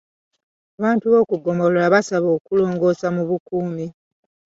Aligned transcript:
Abantu 0.77 1.05
b'oku 1.11 1.33
ggombolola 1.39 1.91
baasaba 1.93 2.27
okulongoosa 2.37 3.07
mu 3.15 3.23
bukuumi. 3.29 3.85